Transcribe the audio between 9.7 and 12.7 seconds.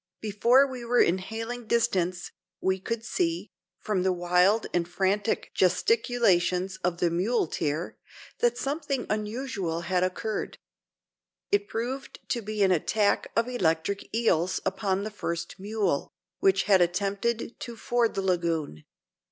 had occurred. It proved to be